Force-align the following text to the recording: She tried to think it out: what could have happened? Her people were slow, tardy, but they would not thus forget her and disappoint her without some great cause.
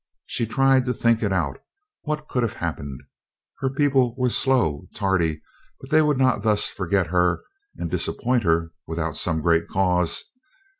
She 0.25 0.47
tried 0.47 0.87
to 0.87 0.95
think 0.95 1.21
it 1.21 1.31
out: 1.31 1.59
what 2.05 2.27
could 2.27 2.41
have 2.41 2.55
happened? 2.55 3.01
Her 3.59 3.69
people 3.69 4.15
were 4.17 4.31
slow, 4.31 4.87
tardy, 4.95 5.43
but 5.79 5.91
they 5.91 6.01
would 6.01 6.17
not 6.17 6.41
thus 6.41 6.67
forget 6.67 7.05
her 7.11 7.43
and 7.77 7.91
disappoint 7.91 8.41
her 8.41 8.71
without 8.87 9.15
some 9.15 9.41
great 9.41 9.67
cause. 9.67 10.23